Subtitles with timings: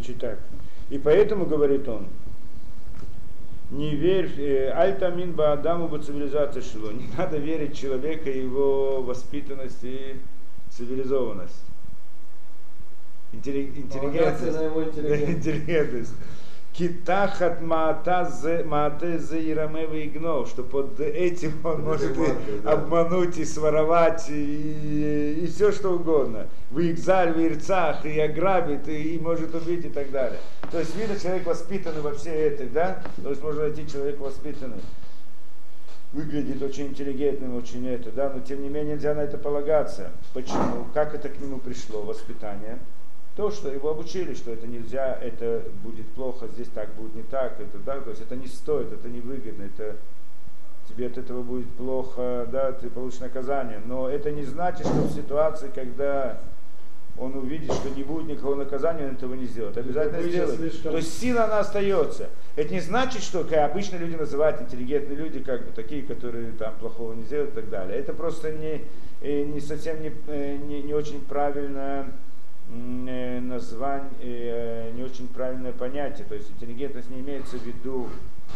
[0.00, 0.38] Значит так.
[0.88, 2.08] И поэтому, говорит он,
[3.70, 6.90] не верь, э, альтамин ба Адаму ба цивилизация шило.
[6.90, 10.16] Не надо верить человека, его воспитанность и
[10.70, 11.62] цивилизованность.
[13.32, 14.56] Интеллигентность.
[14.56, 16.14] на его интеллигентность.
[16.72, 18.62] Китахат маата зе
[19.50, 25.94] ирамевы игнов, что под этим он может и обмануть, и своровать, и, и все что
[25.94, 26.46] угодно.
[26.70, 30.38] В Игзаль, в Ирцах, и ограбит, и, и может убить, и так далее.
[30.70, 33.02] То есть видно, человек воспитанный во все это, да?
[33.22, 34.80] То есть можно найти человека воспитанный.
[36.12, 40.10] Выглядит очень интеллигентным, очень это, да, но тем не менее нельзя на это полагаться.
[40.34, 40.86] Почему?
[40.94, 42.78] Как это к нему пришло, воспитание?
[43.36, 47.58] То, что его обучили, что это нельзя, это будет плохо, здесь так будет не так,
[47.60, 49.96] это, да, то есть это не стоит, это не выгодно, это
[50.88, 53.80] тебе от этого будет плохо, да, ты получишь наказание.
[53.86, 56.40] Но это не значит, что в ситуации, когда
[57.16, 59.76] он увидит, что не будет никакого наказания, он этого не сделает.
[59.76, 60.58] Обязательно сделает.
[60.58, 62.30] слишком- То есть сила она остается.
[62.56, 66.74] Это не значит, что как обычно люди называют интеллигентные люди, как бы такие, которые там
[66.80, 67.98] плохого не сделают и так далее.
[67.98, 68.84] Это просто не,
[69.20, 72.06] э, не совсем не, э, не, не очень правильно
[73.60, 76.26] название, э, не очень правильное понятие.
[76.26, 78.08] То есть интеллигентность не имеется в виду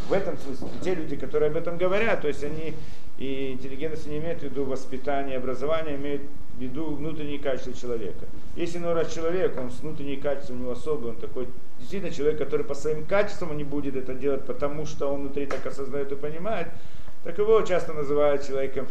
[0.09, 0.69] в этом смысле.
[0.83, 2.75] Те люди, которые об этом говорят, то есть они
[3.19, 6.23] и интеллигентность не имеют в виду воспитание, образование, имеют
[6.57, 8.27] в виду внутренние качества человека.
[8.57, 12.39] Если иной раз человек, он с внутренние качества у него особые, он такой действительно человек,
[12.39, 16.17] который по своим качествам не будет это делать, потому что он внутри так осознает и
[16.17, 16.69] понимает,
[17.23, 18.87] так его часто называют человеком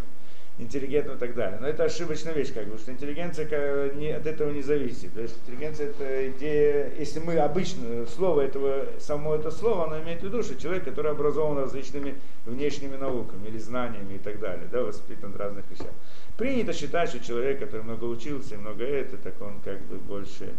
[0.59, 1.57] интеллигентным и так далее.
[1.59, 5.13] Но это ошибочная вещь, как бы, что интеллигенция от этого не зависит.
[5.13, 10.21] То есть интеллигенция это идея, если мы обычно слово этого, само это слово, оно имеет
[10.21, 12.15] в виду, что человек, который образован различными
[12.45, 15.91] внешними науками или знаниями и так далее, да, воспитан в разных вещах.
[16.37, 20.53] Принято считать, что человек, который много учился и много это, так он как бы больше,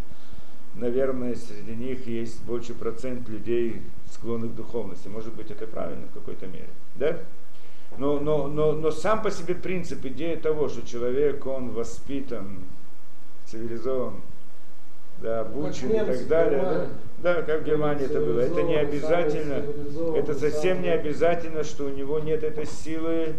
[0.74, 5.06] наверное, среди них есть больше процент людей, склонных к духовности.
[5.08, 6.68] Может быть, это правильно в какой-то мере.
[6.96, 7.18] Да?
[7.98, 12.60] Но, но, но, но сам по себе принцип, идея того, что человек, он воспитан,
[13.46, 14.14] цивилизован,
[15.22, 16.60] да, обучен и так далее.
[16.60, 18.40] Да, да, как в Германии это было.
[18.40, 19.64] Это не обязательно,
[20.16, 23.34] это совсем не обязательно, что у него нет этой силы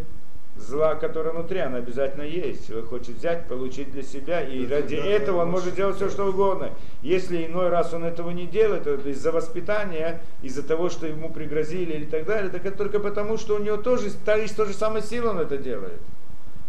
[0.57, 2.67] зла, которая внутри, она обязательно есть.
[2.67, 6.25] Человек хочет взять, получить для себя, и Это ради этого он может делать все, что
[6.29, 6.71] угодно.
[7.01, 11.29] Если иной раз он этого не делает, то это из-за воспитания, из-за того, что ему
[11.29, 14.73] пригрозили или так далее, так это только потому, что у него тоже та- та же
[14.73, 15.99] самая сила, он это делает.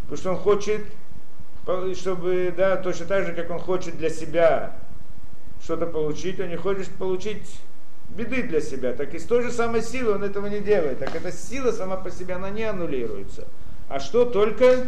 [0.01, 0.81] Потому что он хочет,
[1.95, 4.75] чтобы, да, точно так же, как он хочет для себя
[5.61, 7.59] что-то получить, он не хочет получить
[8.09, 10.99] беды для себя, так и с той же самой силой он этого не делает.
[10.99, 13.47] Так эта сила сама по себе, она не аннулируется.
[13.89, 14.87] А что только,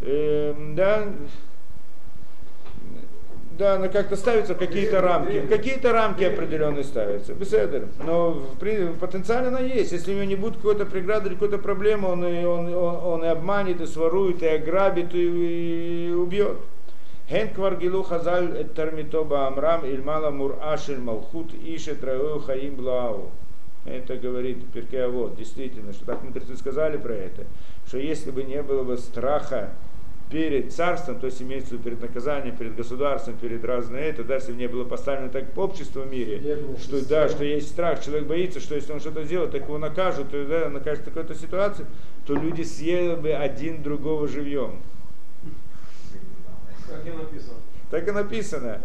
[0.00, 1.04] эм, да,
[3.58, 5.40] да, она как-то ставятся какие-то рамки.
[5.48, 7.34] Какие-то рамки определенные ставятся.
[7.34, 7.88] Беседер.
[8.06, 9.90] Но в потенциально она есть.
[9.90, 13.24] Если у него не будет какой-то преграды или какой-то проблемы, он и, он, он, он
[13.24, 16.56] и обманет, и сворует, и ограбит, и, и убьет.
[17.28, 23.30] Хен кваргилу хазаль эт тармито баамрам ильмала мурашель малхут ишет раою хаим блау.
[23.88, 27.46] Это говорит Перкеавод, действительно, что так мудрецы сказали про это,
[27.86, 29.70] что если бы не было бы страха
[30.30, 34.34] перед царством, то есть имеется в виду перед наказанием, перед государством, перед разные это, да,
[34.34, 38.04] если бы не было поставлено так общество в мире, Судебная что да, что есть страх,
[38.04, 41.34] человек боится, что если он что-то сделает, так его накажут, то, да, накажут в какой-то
[41.34, 41.86] ситуации,
[42.26, 44.80] то люди съели бы один другого живьем.
[46.88, 47.58] Как и написано.
[47.90, 48.80] Так и написано.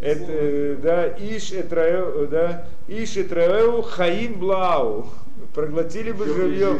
[0.00, 5.08] Это, э, да, иш этраэу, да, иш этраэу хаим блау.
[5.54, 6.78] Проглотили бы живьем.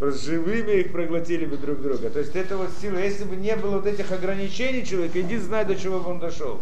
[0.00, 2.08] живыми их проглотили бы друг друга.
[2.08, 5.64] То есть это вот сила, если бы не было вот этих ограничений человека, иди знай,
[5.64, 6.60] до чего бы он дошел.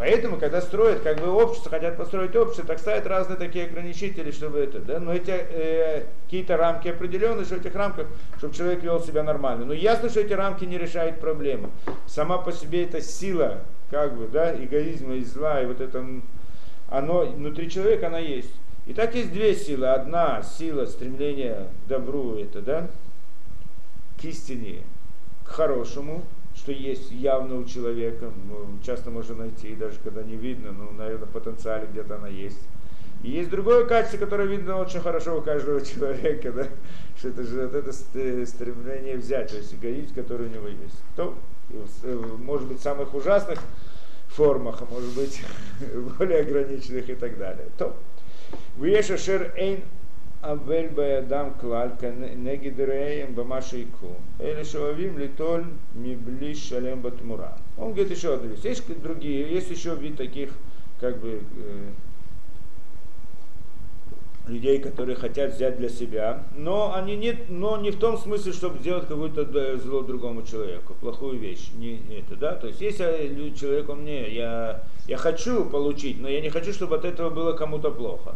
[0.00, 4.60] Поэтому, когда строят, как бы общество, хотят построить общество, так ставят разные такие ограничители, чтобы
[4.60, 8.06] это, да, но эти э, какие-то рамки определенные, что в этих рамках,
[8.38, 9.66] чтобы человек вел себя нормально.
[9.66, 11.70] Но ясно, что эти рамки не решают проблему.
[12.06, 13.58] Сама по себе эта сила,
[13.90, 16.04] как бы, да, эгоизма и зла, и вот это,
[16.88, 18.52] оно внутри человека, она есть.
[18.86, 19.88] И так есть две силы.
[19.88, 22.90] Одна сила стремления к добру, это, да,
[24.20, 24.82] к истине,
[25.44, 26.22] к хорошему,
[26.54, 31.26] что есть явно у человека, ну, часто можно найти, даже когда не видно, ну, наверное,
[31.26, 32.60] в потенциале где-то она есть.
[33.22, 36.66] И есть другое качество, которое видно очень хорошо у каждого человека, да,
[37.16, 41.02] что это же вот это ст- стремление взять, то есть эгоизм, который у него есть.
[41.16, 41.36] То,
[42.39, 43.59] может быть, в самых ужасных
[44.27, 45.41] формах, а может быть,
[45.79, 47.67] в более ограниченных и так далее.
[47.77, 47.93] То,
[48.77, 49.79] ויש אשר אין
[50.45, 55.63] אבל בידם כלל כנגד רעיהם במה שיקחו, אלה שאוהבים ליטול
[55.95, 57.51] מבלי שלם בתמורה.
[57.77, 58.63] Он говорит еще одну вещь.
[58.63, 60.49] Есть другие, есть еще вид таких
[60.99, 61.89] как бы э,
[64.50, 68.78] людей, которые хотят взять для себя, но они не, но не в том смысле, чтобы
[68.78, 71.70] сделать какое-то зло другому человеку, плохую вещь.
[71.76, 72.54] Не это, да?
[72.54, 76.96] То есть если человек он мне, я, я хочу получить, но я не хочу, чтобы
[76.96, 78.34] от этого было кому-то плохо.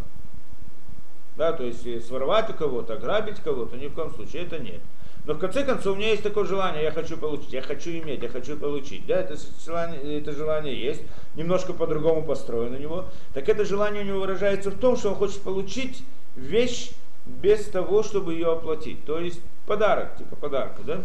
[1.36, 4.80] Да, то есть своровать у кого-то, ограбить кого-то, ни в коем случае это нет.
[5.26, 8.22] Но в конце концов у меня есть такое желание, я хочу получить, я хочу иметь,
[8.22, 9.06] я хочу получить.
[9.06, 11.00] Да, это желание, это желание есть,
[11.34, 13.04] немножко по-другому построено у него.
[13.32, 16.02] Так это желание у него выражается в том, что он хочет получить
[16.36, 16.90] вещь
[17.24, 19.04] без того, чтобы ее оплатить.
[19.06, 21.02] То есть подарок, типа подарка, да?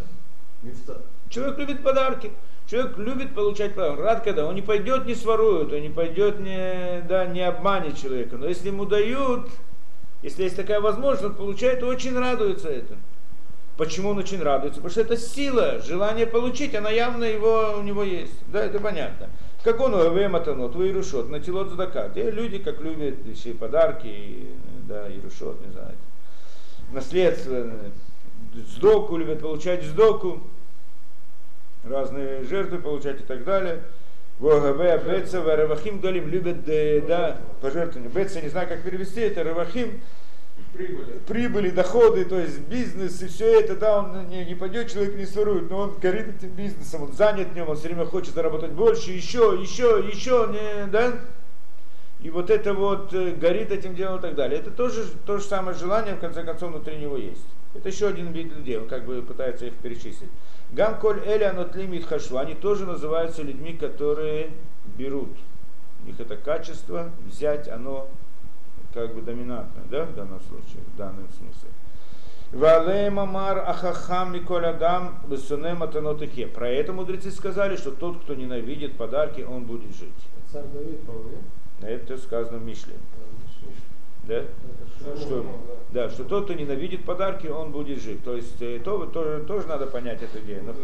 [1.30, 2.30] Человек любит подарки.
[2.70, 4.00] Человек любит получать подарок.
[4.00, 8.36] Рад, когда он не пойдет, не сворует, он не пойдет, не, да, не обманет человека.
[8.36, 9.48] Но если ему дают,
[10.22, 13.00] если есть такая возможность, он получает, очень радуется этому.
[13.80, 14.82] Почему он очень радуется?
[14.82, 18.34] Потому что это сила, желание получить, она явно его, у него есть.
[18.52, 19.30] Да, это понятно.
[19.64, 22.10] Как он вемотанот, вейрушот, натилот задака.
[22.10, 24.48] Те люди, как любят и подарки,
[24.86, 25.94] да, ирушот, не знаю.
[26.92, 27.68] Наследство,
[28.54, 30.42] сдоку любят получать сдоку,
[31.82, 33.82] разные жертвы получать и так далее.
[34.40, 36.66] ВГБ, Беца, Равахим Галим любят,
[37.06, 38.10] да, пожертвования.
[38.10, 40.02] Беца, не знаю, как перевести это, Равахим,
[40.72, 41.20] прибыли.
[41.26, 45.26] прибыли, доходы, то есть бизнес и все это, да, он не, не пойдет, человек не
[45.26, 49.10] сворует, но он горит этим бизнесом, он занят нем, он все время хочет заработать больше,
[49.10, 51.12] еще, еще, еще, не, да?
[52.22, 54.60] И вот это вот э, горит этим делом и так далее.
[54.60, 57.46] Это тоже то же самое желание, в конце концов, внутри него есть.
[57.74, 60.28] Это еще один вид людей, он как бы пытается их перечислить.
[60.72, 64.50] Гамколь Эли Анотлимит Хашу, они тоже называются людьми, которые
[64.98, 65.30] берут.
[66.02, 68.08] У них это качество, взять, оно
[68.92, 71.70] как бы доминантное, да, в данном случае, в данном смысле.
[72.52, 76.48] Валей мамар ахахам миколь адам бессуне матанотыхе.
[76.48, 80.12] Про это мудрецы сказали, что тот, кто ненавидит подарки, он будет жить.
[80.52, 80.98] Царь Давид,
[81.80, 82.94] Это сказано в Мишле.
[84.24, 84.42] Да?
[85.16, 85.46] Что,
[85.92, 88.22] да, что тот, кто ненавидит подарки, он будет жить.
[88.24, 90.64] То есть э, то, тоже, тоже надо понять эту идею.
[90.64, 90.74] Но,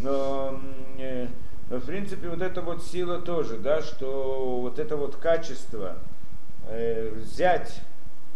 [0.00, 0.60] но,
[0.98, 1.28] э,
[1.70, 5.96] но в принципе вот эта вот сила тоже, да, что вот это вот качество,
[7.16, 7.80] взять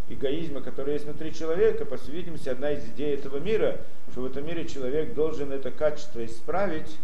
[0.08, 3.78] эгоизма, который есть внутри человека, по всей видимости, одна из идей этого мира,
[4.10, 6.96] что в этом мире человек должен это качество исправить,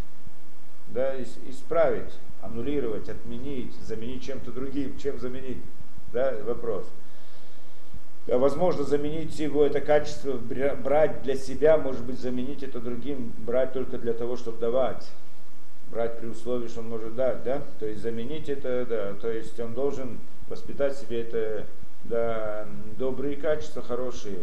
[0.88, 1.14] да,
[1.48, 2.12] исправить,
[2.42, 5.58] аннулировать, отменить, заменить чем-то другим, чем заменить,
[6.12, 6.86] да, вопрос.
[8.26, 13.74] А возможно, заменить его, это качество, брать для себя, может быть, заменить это другим, брать
[13.74, 15.06] только для того, чтобы давать.
[15.90, 17.62] Брать при условии, что он может дать, да?
[17.78, 20.18] То есть заменить это, да, то есть он должен
[20.48, 21.66] воспитать себе это
[22.04, 22.66] да,
[22.98, 24.38] добрые качества, хорошие,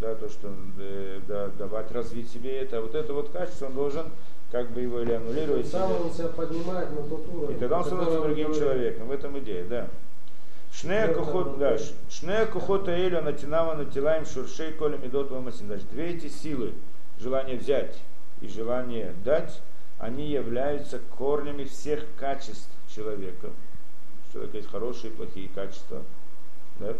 [0.00, 4.10] да, то, что э, да, давать развить себе это, вот это вот качество он должен
[4.52, 5.66] как бы его или аннулировать.
[5.66, 7.56] Сам он себя поднимает на тот уровень.
[7.56, 8.62] И тогда он становится другим говорит.
[8.62, 9.08] человеком.
[9.08, 9.88] В этом идея, да.
[10.72, 11.78] Шнея кухот, да,
[12.10, 15.66] шнея кухота эля натинава натилаем шуршей коля медот вамасин.
[15.66, 16.74] Значит, две эти силы,
[17.18, 17.96] желание взять
[18.42, 19.62] и желание дать,
[19.98, 23.48] они являются корнями всех качеств человека
[24.36, 26.02] человека есть хорошие и плохие качества,
[26.78, 26.94] да?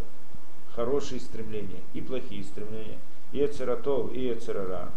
[0.74, 2.98] хорошие стремления и плохие стремления,
[3.32, 4.88] и эцератов, и эцерара.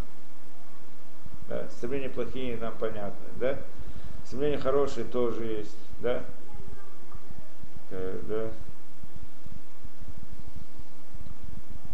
[1.48, 1.68] Да?
[1.70, 3.58] Стремления плохие нам понятны, да?
[4.24, 6.24] Стремления хорошие тоже есть, да?
[7.90, 8.50] да?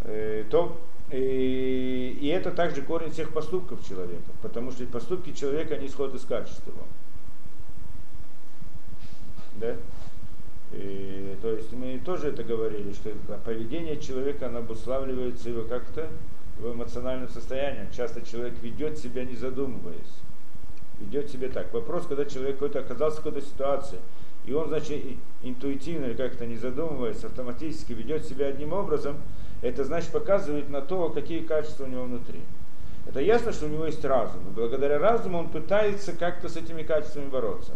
[0.02, 5.86] Э, то, и, и это также корень всех поступков человека, потому что поступки человека, они
[5.86, 6.72] исходят из качества.
[9.56, 9.74] Да?
[10.72, 13.10] И, то есть мы тоже это говорили, что
[13.44, 16.08] поведение человека оно обуславливается его как-то
[16.58, 17.88] в эмоциональном состоянии.
[17.96, 20.20] Часто человек ведет себя не задумываясь.
[21.00, 21.72] Ведет себя так.
[21.72, 23.98] Вопрос, когда человек какой-то оказался в какой-то ситуации,
[24.44, 25.02] и он, значит,
[25.42, 29.16] интуитивно или как-то не задумываясь, автоматически ведет себя одним образом,
[29.62, 32.40] это значит показывает на то, какие качества у него внутри.
[33.06, 34.40] Это ясно, что у него есть разум.
[34.48, 37.72] И благодаря разуму он пытается как-то с этими качествами бороться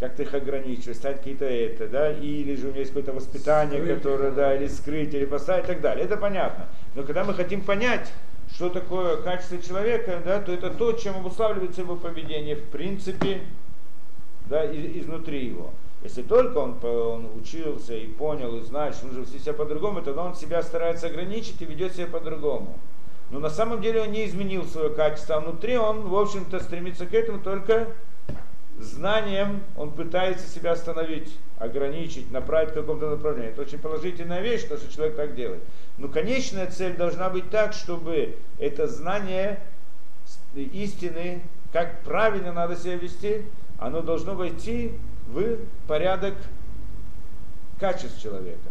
[0.00, 3.96] как-то их ограничивать, стать какие-то это, да, или же у меня есть какое-то воспитание, скрыть,
[3.98, 6.06] которое, да, или скрыть, или поставить и так далее.
[6.06, 6.66] Это понятно.
[6.94, 8.10] Но когда мы хотим понять,
[8.54, 13.42] что такое качество человека, да, то это то, чем обуславливается его поведение, в принципе,
[14.46, 15.70] да, из, изнутри его.
[16.02, 20.24] Если только он, он учился и понял, и знает, что нужно вести себя по-другому, тогда
[20.24, 22.78] он себя старается ограничить и ведет себя по-другому.
[23.30, 27.04] Но на самом деле он не изменил свое качество, а внутри он, в общем-то, стремится
[27.04, 27.88] к этому только
[28.82, 33.50] знанием он пытается себя остановить, ограничить, направить в каком-то направлении.
[33.50, 35.62] Это очень положительная вещь, то, что человек так делает.
[35.98, 39.60] Но конечная цель должна быть так, чтобы это знание
[40.54, 43.44] истины, как правильно надо себя вести,
[43.78, 44.92] оно должно войти
[45.26, 46.34] в порядок
[47.78, 48.70] качеств человека,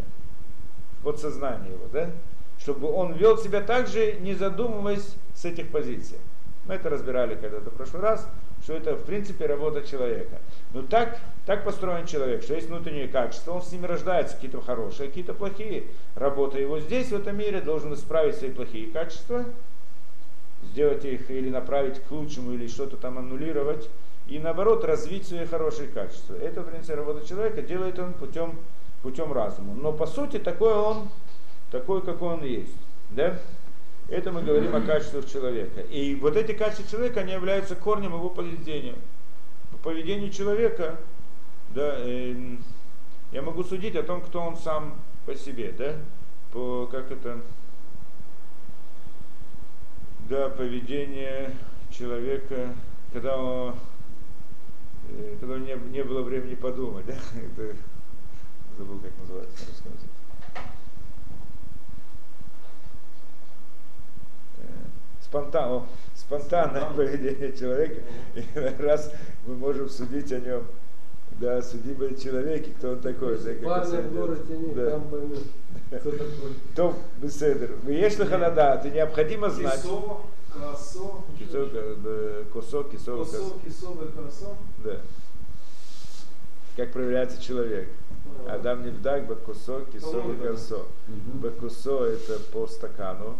[1.00, 2.10] в подсознание его, да?
[2.58, 6.18] Чтобы он вел себя так же, не задумываясь с этих позиций.
[6.66, 8.28] Мы это разбирали когда-то в прошлый раз,
[8.62, 10.38] что это в принципе работа человека.
[10.72, 15.08] Но так, так построен человек, что есть внутренние качества, он с ними рождается, какие-то хорошие,
[15.08, 15.84] какие-то плохие.
[16.14, 19.44] Работа его здесь, в этом мире, должен исправить свои плохие качества,
[20.72, 23.88] сделать их или направить к лучшему, или что-то там аннулировать,
[24.28, 26.34] и наоборот развить свои хорошие качества.
[26.34, 28.58] Это, в принципе, работа человека, делает он путем,
[29.02, 29.74] путем разума.
[29.74, 31.08] Но по сути такой он,
[31.70, 32.76] такой, какой он есть.
[33.10, 33.38] Да?
[34.10, 35.82] Это мы говорим о качествах человека.
[35.82, 38.96] И вот эти качества человека, они являются корнем его поведения.
[39.70, 40.98] По поведению человека,
[41.72, 42.56] да, э,
[43.30, 45.94] я могу судить о том, кто он сам по себе, да,
[46.52, 47.40] по, как это,
[50.28, 51.54] да, поведение
[51.90, 52.74] человека,
[53.12, 53.76] когда он,
[55.10, 57.76] э, когда не, не было времени подумать, да, это,
[58.76, 60.09] забыл, как называется на русском языке.
[65.30, 65.84] Спонтан,
[66.14, 68.02] спонтанное поведение человека.
[68.34, 68.44] И
[68.82, 69.12] раз
[69.46, 70.64] мы можем судить о нем,
[71.38, 73.38] да, судимый человек, и кто он такой.
[73.38, 74.90] Да, Парни в городе нет, да.
[74.90, 75.44] там поймет,
[76.00, 76.54] кто такой.
[76.74, 77.70] То, беседер.
[77.86, 79.80] Есть лоханада, ты необходимо знать.
[79.80, 80.20] Кисо,
[80.52, 81.22] косо.
[81.38, 81.68] Кисо,
[82.52, 83.38] косо, кисо, косо.
[83.64, 84.56] Кисо, косо.
[84.84, 84.96] Да.
[86.76, 87.88] Как проверяется человек.
[88.48, 90.86] Адам не вдак, бакусо, кисо, косо.
[91.34, 93.38] Бакусо это по стакану,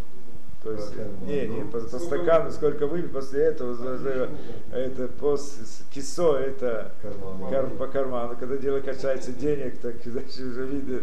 [0.62, 3.75] то есть, не, не, по, по стакану сколько выпить, после этого
[4.71, 5.38] это по
[5.90, 6.93] кисо, это
[7.50, 8.37] кар, по карману.
[8.38, 11.00] Когда дело касается денег, так дальше уже видно.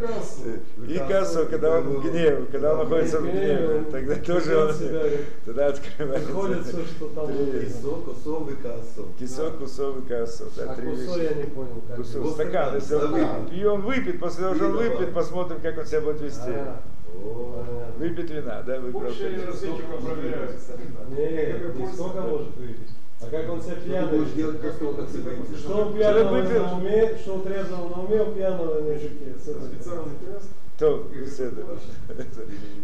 [0.87, 4.75] И кассу, когда он в гневе, когда он находится в гневе, тогда тоже он
[5.43, 6.27] тогда открывается.
[6.27, 9.07] Приходится, что там кисо, кусо, кассо.
[9.17, 10.45] Кисо, кусо, кассо.
[10.67, 11.81] А кусо я не понял.
[11.87, 13.53] Как кусо, стакан, если он выпьет.
[13.53, 16.51] И он выпьет, после того, что он выпьет, посмотрим, как он себя будет вести.
[17.97, 20.55] Выпьет вина, да, разведчиком проверяют.
[21.09, 22.89] Нет, не сколько может выпить.
[23.19, 24.19] А как он себя пьяный?
[24.19, 28.21] будешь делать просто как ты Что у пьяного на уме, что у трезвого на уме,
[28.21, 29.33] у пьяного на языке.
[29.39, 30.49] Специальный тест.
[30.77, 31.09] То,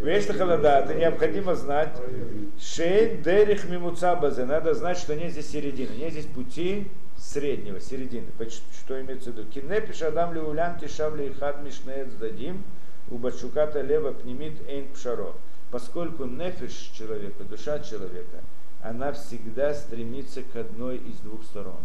[0.02, 1.90] Вещь холода, это необходимо знать.
[2.60, 4.46] Шейн дерих мимуца базе.
[4.46, 5.92] Надо знать, что нет здесь середины.
[5.96, 8.26] Нет здесь пути среднего, середины.
[8.80, 9.48] Что имеется в виду?
[9.48, 12.64] Кинепиш адам ли улям тишав ли хад мишнеец дадим.
[13.10, 15.36] У бачуката лева пнемит эйн пшаро.
[15.72, 18.42] Поскольку нефиш человека, душа человека,
[18.82, 21.80] она всегда стремится к одной из двух сторон.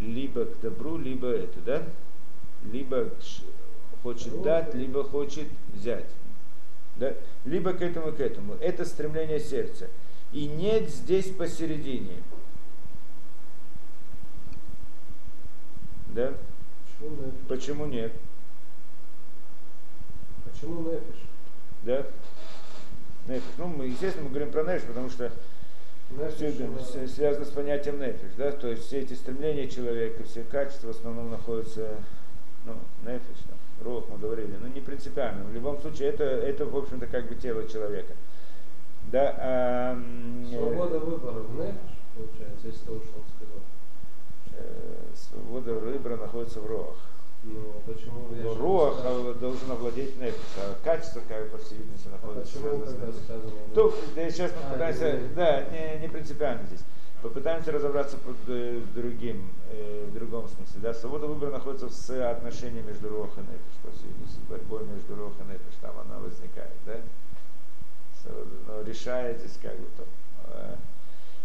[0.00, 1.82] Либо к добру, либо это, да?
[2.64, 3.10] Либо
[4.02, 6.08] хочет дать, либо хочет взять.
[6.96, 7.14] Да?
[7.44, 8.54] Либо к этому, к этому.
[8.54, 9.88] Это стремление сердца.
[10.32, 12.22] И нет здесь посередине.
[16.08, 16.34] Да?
[17.48, 18.12] Почему нет?
[18.12, 18.29] Почему
[20.68, 21.20] нефиш?
[21.82, 22.06] Да?
[23.28, 23.42] Нефиш.
[23.58, 25.30] Ну, мы, естественно, мы говорим про нефиш, потому что
[26.10, 27.06] Нефиш, все это да.
[27.06, 31.30] связано с понятием нефиш, да, то есть все эти стремления человека, все качества в основном
[31.30, 31.88] находятся,
[32.64, 32.74] ну,
[33.04, 37.06] нефиш, там, рух мы говорили, ну, не принципиально, в любом случае это, это в общем-то,
[37.06, 38.14] как бы тело человека.
[39.12, 43.62] Да, а, э, Свобода выбора в нефиш, получается, если то, что он сказал.
[44.54, 46.96] э, свобода выбора находится в рох.
[47.42, 51.78] Ну, почему Но же руах сказал, а, должен овладеть нефиш, а качество, как по всей
[51.78, 53.50] видимости, а находится почему связано с сказано?
[53.74, 56.80] То, да, сейчас мы А, пытаемся, не- да, не, не принципиально здесь.
[57.22, 60.80] Попытаемся разобраться под э, другим, э, в другом смысле.
[60.80, 60.94] Да?
[60.94, 65.32] Свобода выбора находится в соотношении между рух и нефиш, по всей видимости, борьбой между рух
[65.38, 66.96] и нефиш, там она возникает, да?
[68.66, 70.04] Но решает здесь как бы то.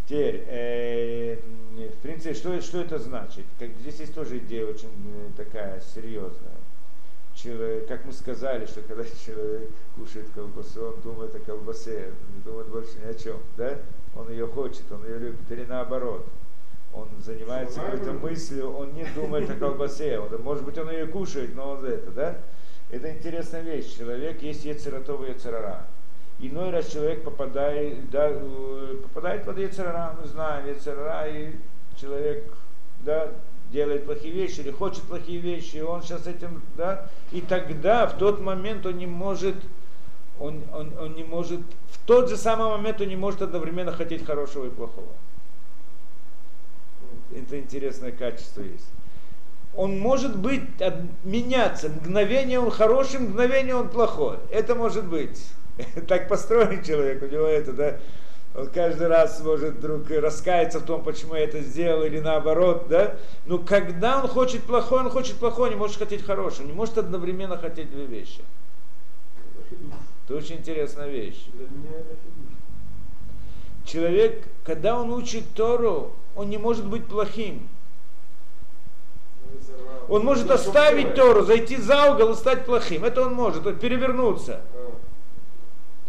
[0.05, 1.37] Э, Теперь, э,
[1.77, 3.45] м, в принципе, что, что это значит?
[3.59, 6.53] Как, здесь есть тоже идея очень э, такая серьезная.
[7.33, 12.41] Человек, как мы сказали, что когда человек кушает колбасу, он думает о колбасе, он не
[12.43, 13.77] думает больше ни о чем, да?
[14.15, 16.25] Он ее хочет, он ее любит, или наоборот.
[16.93, 21.53] Он занимается какой-то мыслью, он не думает о колбасе, он, может быть, он ее кушает,
[21.53, 22.37] но он это, да?
[22.89, 23.97] Это интересная вещь.
[23.97, 25.87] Человек есть Ецератов и Ецерара.
[26.39, 31.55] Иной раз человек попадает, да, э, попадает под Ецерара, мы знаем, Ецерара, и
[31.99, 32.43] человек
[32.99, 33.29] да,
[33.71, 38.17] делает плохие вещи или хочет плохие вещи, и он сейчас этим, да, и тогда в
[38.17, 39.55] тот момент он не может,
[40.39, 44.25] он, он, он не может, в тот же самый момент он не может одновременно хотеть
[44.25, 45.07] хорошего и плохого.
[47.33, 48.87] Это интересное качество есть.
[49.73, 50.63] Он может быть,
[51.23, 54.37] меняться, мгновение он хороший, мгновение он плохой.
[54.51, 55.41] Это может быть.
[56.07, 57.97] Так построен человек, у него это, да.
[58.55, 63.15] Он каждый раз может вдруг раскаяться в том, почему я это сделал, или наоборот, да?
[63.45, 66.97] Но когда он хочет плохое, он хочет плохое, не может хотеть хорошее, он не может
[66.97, 68.41] одновременно хотеть две вещи.
[70.25, 71.45] Это очень интересная вещь.
[73.85, 77.67] Человек, когда он учит Тору, он не может быть плохим.
[80.07, 83.03] Он может оставить Тору, зайти за угол и стать плохим.
[83.03, 84.61] Это он может, перевернуться.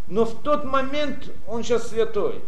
[0.09, 2.41] А, Но в тот момент он сейчас святой.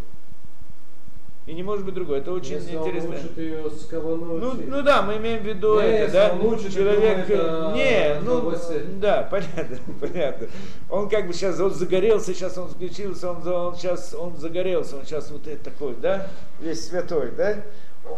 [1.46, 2.18] И не может быть другой.
[2.18, 3.08] Это очень Если интересно.
[3.08, 4.38] он учит ее с каваной.
[4.38, 6.32] Ну, ну да, мы имеем в виду Не, это, да?
[6.34, 8.84] он учит, Человек, думает о не, ну, колбасе.
[9.00, 10.46] да, понятно, понятно.
[10.90, 15.06] Он как бы сейчас, он загорелся, сейчас он включился, он, он сейчас, он загорелся, он
[15.06, 16.28] сейчас вот это такой, да?
[16.60, 17.62] Весь святой, да?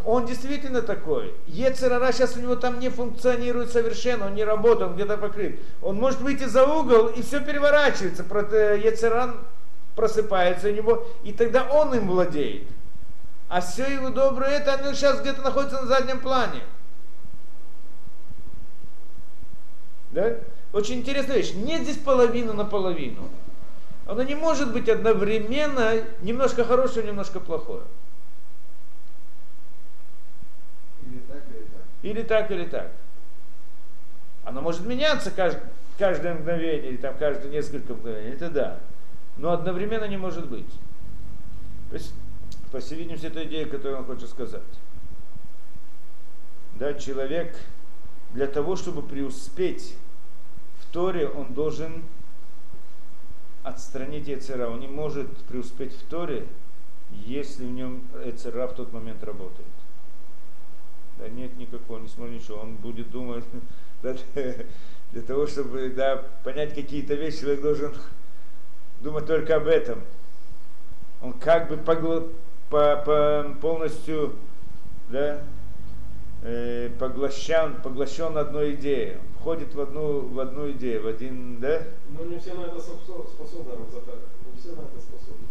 [0.05, 1.35] Он действительно такой.
[1.47, 5.61] Ецерара сейчас у него там не функционирует совершенно, он не работает, он где-то покрыт.
[5.83, 8.23] Он может выйти за угол, и все переворачивается.
[8.23, 9.37] Ецеран
[9.97, 12.67] просыпается у него, и тогда он им владеет.
[13.49, 16.61] А все его доброе это, оно сейчас где-то находится на заднем плане.
[20.13, 20.37] Да?
[20.73, 21.53] Очень интересная вещь.
[21.55, 23.29] Нет здесь половину на половину.
[24.07, 27.83] Оно не может быть одновременно немножко хорошее, немножко плохое.
[31.07, 31.43] Или так,
[32.03, 32.51] или так.
[32.51, 32.93] Или так.
[34.45, 35.63] Оно может меняться кажд-
[35.99, 38.81] каждое мгновение, или там каждые несколько мгновений, это да.
[39.37, 40.71] Но одновременно не может быть.
[41.91, 42.15] То есть,
[42.73, 44.63] по всей видимости, это идея, которую он хочет сказать.
[46.75, 47.57] Да, человек
[48.33, 49.97] для того, чтобы преуспеть
[50.79, 52.03] в Торе, он должен
[53.63, 54.69] отстранить Эцера.
[54.69, 56.47] Он не может преуспеть в Торе,
[57.13, 59.69] если в нем Эцера в тот момент работает.
[61.21, 62.61] Да нет никакого, не смотри ничего.
[62.61, 63.45] Он будет думать,
[64.03, 67.93] для того, чтобы да, понять какие-то вещи, человек должен
[69.03, 70.01] думать только об этом.
[71.21, 72.33] Он как бы погла-
[72.71, 74.35] по, по- полностью
[75.11, 75.43] да,
[76.43, 79.19] э, поглощен, поглощен одной идеей.
[79.39, 81.83] Входит в одну, в одну идею, в один, да?
[82.17, 84.15] Но не все на это способ- способны, Рамзатар.
[84.51, 85.47] Не все на это способны.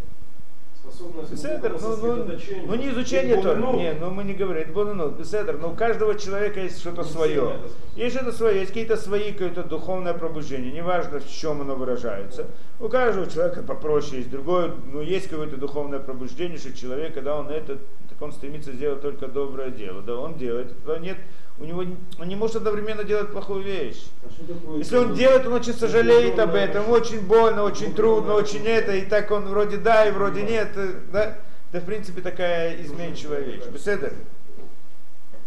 [0.81, 3.79] Способность Беседер, ну, ну, ну не изучение Торы, глубину.
[3.79, 7.57] не, ну мы не говорим, это Бонанут, Беседер, но у каждого человека есть что-то свое.
[7.95, 12.47] Есть что-то свое, есть какие-то свои, какое-то духовное пробуждение, неважно в чем оно выражается.
[12.79, 17.49] У каждого человека попроще есть другое, но есть какое-то духовное пробуждение, что человек, когда он
[17.49, 20.01] это, так он стремится сделать только доброе дело.
[20.01, 21.17] Да, он делает, а нет,
[21.59, 24.05] у него, не- он не может одновременно делать плохую вещь.
[24.23, 28.95] А Если он делает, он очень сожалеет об этом, очень больно, очень трудно, очень это,
[28.95, 31.37] и так он вроде да, и вроде нет, э, да?
[31.71, 33.65] Это в принципе такая изменчивая вещь.
[33.71, 34.13] Беседер?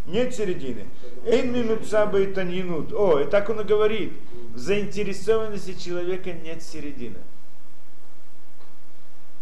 [0.07, 0.87] Нет середины.
[1.25, 2.93] Эйн минут саба и таньянут.
[2.93, 4.13] О, и так он и говорит.
[4.55, 7.19] В заинтересованности человека нет середины.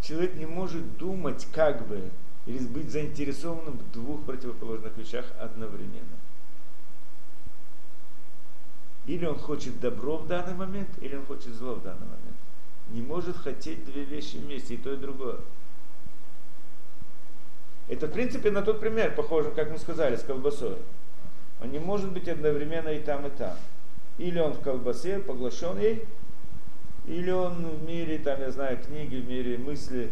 [0.03, 2.11] Человек не может думать как бы,
[2.47, 6.20] или быть заинтересованным в двух противоположных вещах одновременно.
[9.11, 12.37] Или он хочет добро в данный момент, или он хочет зло в данный момент.
[12.91, 15.39] Не может хотеть две вещи вместе, и то, и другое.
[17.89, 20.77] Это, в принципе, на тот пример, похоже, как мы сказали, с колбасой.
[21.61, 23.57] Он не может быть одновременно и там, и там.
[24.19, 26.05] Или он в колбасе, поглощен ей,
[27.09, 30.09] или он в мире, там, я знаю, книги, в мире мысли,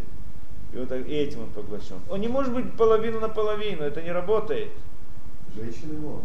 [0.72, 2.00] и, вот так- и этим он поглощен.
[2.10, 4.72] Он не может быть половину на половину, это не работает.
[5.54, 6.24] Женщины могут.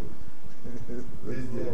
[1.24, 1.72] Везде.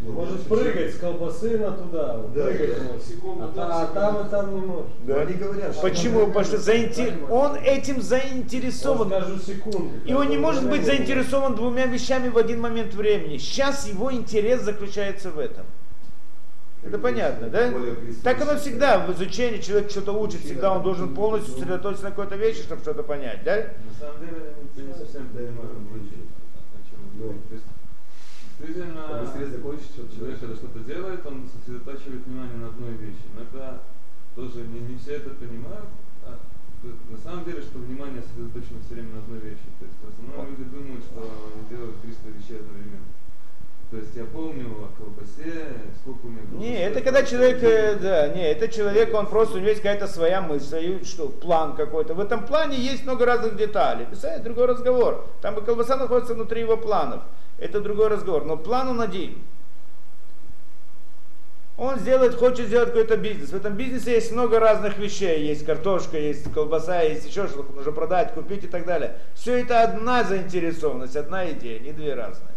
[0.00, 2.84] Может прыгать с колбасы на туда, Да, прыгать да.
[2.84, 3.06] может.
[3.06, 4.86] Секунду, а, да, а там и там не может.
[5.04, 6.26] Но они говорят, что Почему?
[6.26, 9.08] Потому что заинте- он этим заинтересован.
[9.08, 9.90] Скажу секунду.
[10.04, 13.38] И он не может быть заинтересован двумя вещами в один момент времени.
[13.38, 15.64] Сейчас его интерес заключается в этом.
[16.84, 17.72] Это понятно, да?
[18.22, 18.58] Так оно да.
[18.58, 22.82] всегда в изучении, человек что-то учит, всегда он должен полностью сосредоточиться на какой-то вещи, чтобы
[22.82, 23.56] что-то понять, да?
[23.56, 25.70] На самом деле, не совсем понимаю,
[28.58, 33.26] действительно, Побыстрее закончить, что человек, когда что-то делает, он сосредотачивает внимание на одной вещи.
[33.34, 33.82] Но это
[34.34, 35.86] тоже не, не все это понимают.
[36.24, 36.38] А,
[37.10, 39.68] на самом деле, что внимание сосредоточено все время на одной вещи.
[39.78, 43.12] То есть, в основном люди думают, что они делают 300 вещей одновременно.
[43.88, 46.58] То есть я помню о колбасе, сколько у меня колбасы.
[46.58, 50.08] Не, это когда человек, э, да, не, это человек, он просто, у него есть какая-то
[50.08, 52.14] своя мысль, что, план какой-то.
[52.14, 54.06] В этом плане есть много разных деталей.
[54.06, 55.28] Писать другой разговор.
[55.40, 57.22] Там бы колбаса находится внутри его планов.
[57.58, 58.44] Это другой разговор.
[58.44, 59.38] Но план он один.
[61.78, 63.50] Он сделает, хочет сделать какой-то бизнес.
[63.50, 65.46] В этом бизнесе есть много разных вещей.
[65.46, 69.18] Есть картошка, есть колбаса, есть еще что-то, нужно продать, купить и так далее.
[69.34, 72.52] Все это одна заинтересованность, одна идея, не две разные.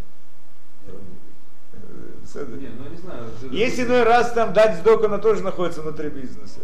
[2.36, 3.26] Не, ну не знаю.
[3.52, 6.60] Есть иной раз там дать сдоку, она тоже находится внутри бизнеса.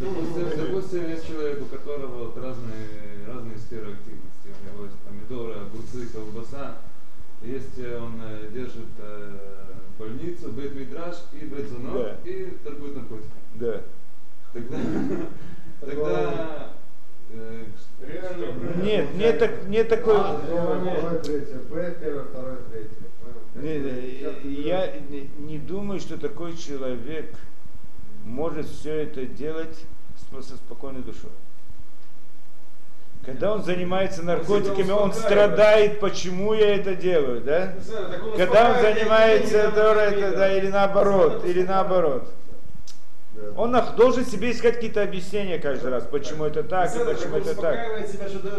[0.00, 4.48] Допустим, допустим, есть человек, у которого разные, разные сферы активности.
[4.48, 6.76] У него есть помидоры, огурцы, колбаса.
[7.44, 9.36] Есть э, он э, держит э,
[9.98, 12.16] больницу, бет мидраж и бет Да.
[12.24, 13.42] и торгует наркотиками.
[13.54, 13.82] Да.
[14.52, 14.78] Тогда,
[15.80, 16.74] тогда
[18.00, 18.82] Реально.
[18.82, 20.14] Нет, не, так, не такой...
[20.16, 21.58] А, первое, второе, третье.
[21.70, 22.96] Б, первое, второе, третье.
[23.20, 23.64] Понял?
[23.64, 23.78] Не,
[24.44, 24.92] не, Я
[25.38, 27.34] не, думаю, что такой человек
[28.24, 29.84] может все это делать
[30.30, 31.30] со спокойной душой.
[33.26, 37.72] Когда он занимается наркотиками, он страдает, почему я это делаю, да?
[38.36, 42.30] Когда он занимается это, да, или наоборот, или наоборот.
[43.34, 43.60] Да.
[43.60, 47.78] Он должен себе искать какие-то объяснения каждый раз, почему это так, и почему это так.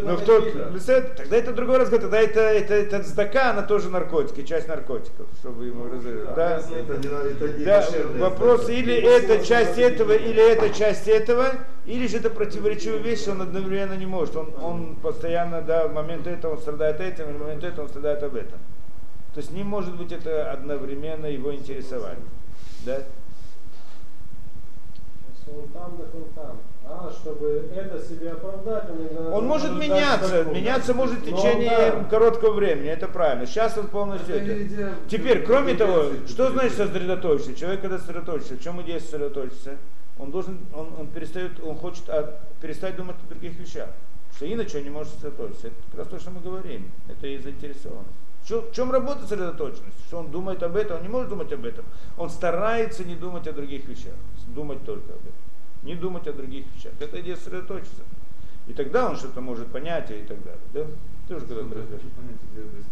[0.04, 4.44] Но кто, Беседа, тогда это другой разговор, тогда это, это, это сдака, она тоже наркотики,
[4.44, 5.86] часть наркотиков, чтобы ему.
[6.36, 6.60] Да?
[6.60, 11.54] Это не Да, душевное вопрос или это часть этого, или это часть этого,
[11.86, 14.36] или же это противоречивые вещи, он одновременно не может.
[14.36, 18.22] Он, он постоянно, да, в момент этого он страдает этим, в момент этого он страдает
[18.24, 18.60] об этом.
[19.34, 22.18] То есть не может быть это одновременно его интересовать.
[22.86, 23.00] Да?
[25.76, 26.58] Там, так он там.
[26.88, 29.30] А чтобы это себе оправдать, он иногда...
[29.32, 32.04] Он может меняться, меняться может в Но течение да.
[32.10, 33.46] короткого времени, это правильно.
[33.46, 34.94] Сейчас он полностью Это это.
[35.10, 37.56] Теперь, кроме того, что значит сосредоточиться?
[37.56, 39.76] Человек, когда сосредоточится, в чем идея сосредоточиться?
[40.18, 43.90] Он должен, он, он перестает, он хочет от- перестать думать о других вещах.
[44.36, 45.68] Что иначе он не может сосредоточиться.
[45.68, 46.90] Это как раз то, что мы говорим.
[47.10, 48.16] Это и заинтересованность.
[48.44, 50.00] В чем, в чем работа сосредоточенности?
[50.08, 51.84] Что он думает об этом, он не может думать об этом.
[52.18, 54.14] Он старается не думать о других вещах.
[54.48, 55.45] Думать только об этом.
[55.86, 56.94] Не думать о других вещах.
[57.00, 58.02] Это идея сосредоточиться.
[58.68, 60.60] И тогда он что-то может понять и так далее.
[60.74, 60.82] Да?
[61.28, 62.02] Ты уже когда-то Я разберешь.
[62.02, 62.90] хочу понять идею, то есть,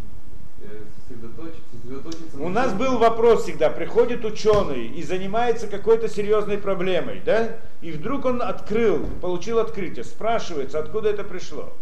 [0.61, 7.21] э, сосредоточиться, У на нас был вопрос всегда, приходит ученый и занимается какой-то серьезной проблемой,
[7.25, 7.57] да?
[7.81, 11.73] И вдруг он открыл, получил открытие, спрашивается, откуда это пришло.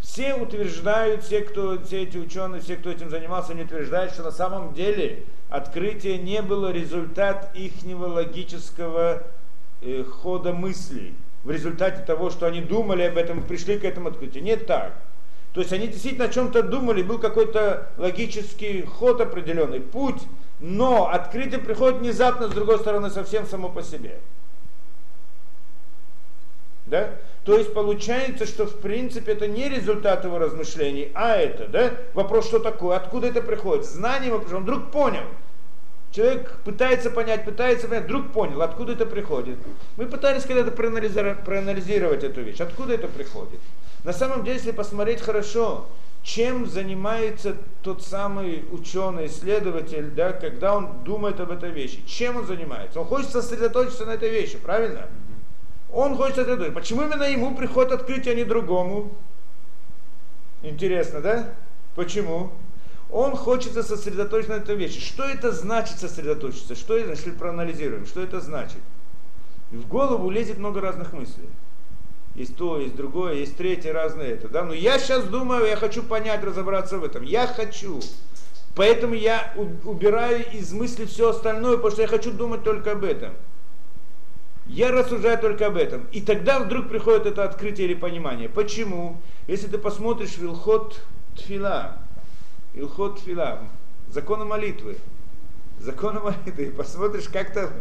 [0.00, 4.30] Все утверждают, все, кто, все эти ученые, все, кто этим занимался, они утверждают, что на
[4.30, 9.22] самом деле открытие не было результат ихнего логического
[10.04, 11.14] хода мыслей.
[11.44, 14.42] В результате того, что они думали об этом, пришли к этому открытию.
[14.42, 14.94] Нет так.
[15.52, 20.20] То есть они действительно о чем-то думали, был какой-то логический ход определенный, путь,
[20.60, 24.18] но открытие приходит внезапно, с другой стороны, совсем само по себе.
[26.86, 27.10] Да?
[27.44, 31.92] То есть получается, что в принципе это не результат его размышлений, а это, да?
[32.12, 33.86] Вопрос, что такое, откуда это приходит?
[33.86, 35.24] Знанием, он вдруг понял.
[36.16, 39.58] Человек пытается понять, пытается понять, вдруг понял, откуда это приходит.
[39.98, 43.60] Мы пытались когда-то проанализировать, проанализировать эту вещь, откуда это приходит.
[44.02, 45.86] На самом деле, если посмотреть хорошо,
[46.22, 52.46] чем занимается тот самый ученый, исследователь, да, когда он думает об этой вещи, чем он
[52.46, 52.98] занимается?
[52.98, 55.08] Он хочет сосредоточиться на этой вещи, правильно?
[55.92, 56.80] Он хочет сосредоточиться.
[56.80, 59.12] Почему именно ему приходит открытие, а не другому?
[60.62, 61.52] Интересно, да?
[61.94, 62.52] Почему?
[63.10, 65.00] Он хочет сосредоточиться на этой вещи.
[65.00, 66.74] Что это значит сосредоточиться?
[66.74, 68.80] Что это, если проанализируем, что это значит?
[69.70, 71.48] В голову лезет много разных мыслей.
[72.34, 74.48] Есть то, есть другое, есть третье, разное это.
[74.48, 74.64] Да?
[74.64, 77.22] Но я сейчас думаю, я хочу понять, разобраться в этом.
[77.22, 78.00] Я хочу.
[78.74, 83.32] Поэтому я убираю из мысли все остальное, потому что я хочу думать только об этом.
[84.66, 86.06] Я рассуждаю только об этом.
[86.12, 88.48] И тогда вдруг приходит это открытие или понимание.
[88.48, 89.16] Почему?
[89.46, 91.00] Если ты посмотришь в Илхот
[91.36, 91.98] Тфила,
[92.76, 93.60] Илхот Тфила,
[94.08, 94.98] законы молитвы,
[95.80, 97.72] законы молитвы, и посмотришь как-то,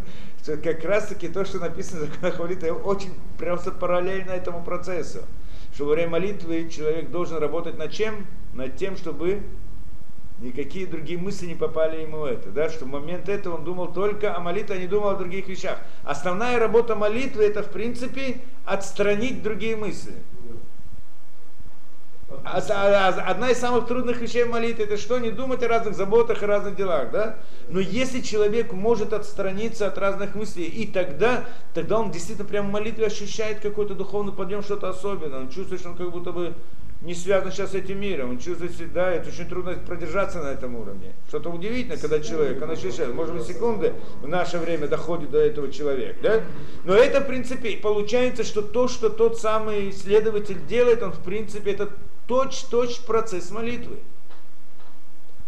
[0.45, 5.19] как раз таки то, что написано в законах молитвы, очень просто параллельно этому процессу.
[5.73, 8.25] Что во время молитвы человек должен работать над чем?
[8.53, 9.41] Над тем, чтобы
[10.39, 13.91] никакие другие мысли не попали ему в это, да, что в момент этого он думал
[13.91, 15.79] только о молитве, а не думал о других вещах.
[16.05, 20.13] Основная работа молитвы это в принципе отстранить другие мысли.
[22.45, 25.17] Одна из самых трудных вещей в молитве это что?
[25.17, 27.37] Не думать о разных заботах и разных делах, да?
[27.69, 32.71] Но если человек может отстраниться от разных мыслей, и тогда, тогда он действительно прямо в
[32.71, 35.39] молитве ощущает какой-то духовный подъем, что-то особенное.
[35.39, 36.53] Он чувствует, что он как будто бы
[37.01, 38.29] не связан сейчас с этим миром.
[38.29, 41.13] Он чувствует, себя, да, это очень трудно продержаться на этом уровне.
[41.27, 45.71] Что-то удивительно, когда человек, он ощущает, может быть, секунды в наше время доходит до этого
[45.71, 46.41] человека, да?
[46.83, 51.71] Но это, в принципе, получается, что то, что тот самый исследователь делает, он, в принципе,
[51.71, 51.89] это
[52.27, 53.99] точь-точь процесс молитвы.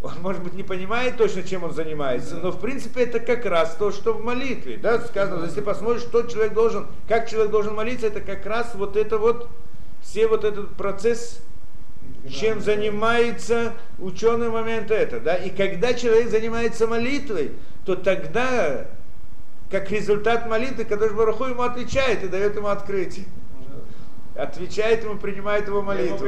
[0.01, 3.75] Он, может быть, не понимает точно, чем он занимается, но, в принципе, это как раз
[3.75, 4.77] то, что в молитве.
[4.77, 4.99] Да?
[4.99, 9.17] Сказано, если посмотришь, что человек должен, как человек должен молиться, это как раз вот это
[9.17, 9.49] вот,
[10.01, 11.41] все вот этот процесс,
[12.29, 15.19] чем занимается ученый момент это.
[15.19, 15.35] Да?
[15.35, 17.53] И когда человек занимается молитвой,
[17.85, 18.85] то тогда
[19.69, 23.25] как результат молитвы, когда Бараху ему отвечает и дает ему открытие.
[24.37, 26.27] Отвечает ему, принимает его молитву.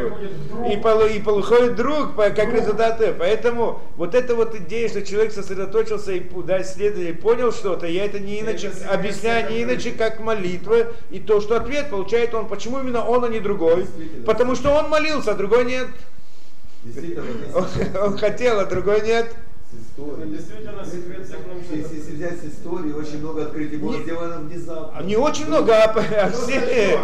[0.72, 3.20] И, полу, и получает друг, по- как результат этого.
[3.20, 8.06] Поэтому вот эта вот идея, что человек сосредоточился и да, исследовал, и понял что-то, я
[8.06, 10.88] это не иначе объясняю не иначе, как молитва.
[11.12, 12.48] И то, что ответ получает он.
[12.48, 13.86] Почему именно он, а не другой?
[14.26, 15.88] Потому что он молился, а другой нет.
[16.84, 17.66] Действительно, Он,
[18.04, 19.28] он хотел, а другой нет.
[19.72, 21.40] Действительно, секрет всех
[21.72, 25.02] Если, если взять с истории, очень много открытий было Не- сделано внезапно.
[25.04, 27.00] Не очень много, а, все.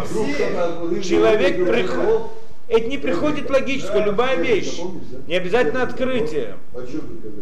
[1.02, 2.22] Человек приходит.
[2.68, 4.80] Это не приходит логически, любая вещь.
[5.28, 6.56] Не обязательно открытие.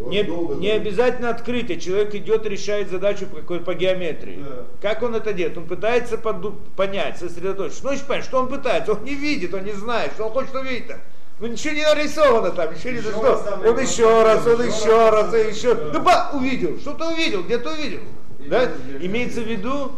[0.07, 0.23] Не,
[0.61, 1.81] не обязательно открытие.
[1.81, 4.45] Человек идет и решает задачу по, по геометрии.
[4.47, 4.67] Да.
[4.83, 5.57] Как он это делает?
[5.57, 7.85] Он пытается поду- понять, сосредоточиться.
[7.91, 8.93] Ну, понять, что он пытается?
[8.93, 10.99] Он не видит, он не знает, что он хочет увидеть там.
[11.41, 13.61] Ну ничего не нарисовано там, ничего не Еще что.
[13.67, 15.75] Он и еще раз, он еще еще раз, и еще.
[15.75, 15.91] да.
[15.91, 18.01] Да ба, увидел, что-то увидел, где-то увидел.
[18.47, 18.71] Да?
[19.01, 19.93] Имеется в виду,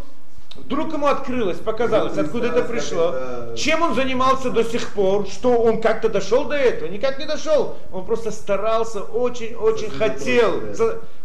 [0.57, 3.14] вдруг ему открылось, показалось, откуда это пришло.
[3.55, 6.88] Чем он занимался до сих пор, что он как-то дошел до этого?
[6.88, 7.77] Никак не дошел.
[7.92, 10.62] Он просто старался, очень-очень хотел.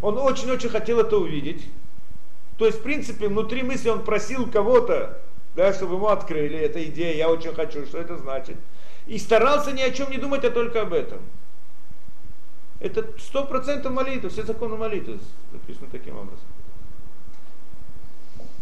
[0.01, 1.63] Он очень-очень хотел это увидеть.
[2.57, 5.17] То есть, в принципе, внутри мысли он просил кого-то,
[5.55, 6.57] да, чтобы ему открыли.
[6.59, 8.57] Эта идея, я очень хочу, что это значит.
[9.07, 11.19] И старался ни о чем не думать, а только об этом.
[12.79, 15.19] Это сто процентов молитва, все законы молитвы
[15.51, 16.45] записаны таким образом.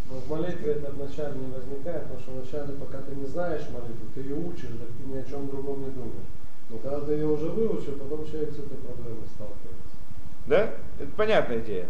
[0.09, 4.07] Но в молитве это вначале не возникает, потому что вначале, пока ты не знаешь молитву,
[4.15, 6.27] ты ее учишь, так ты ни о чем другом не думаешь.
[6.69, 9.95] Но когда ты ее уже выучил, потом человек с этой проблемой сталкивается.
[10.47, 10.73] Да?
[10.99, 11.87] Это понятная идея.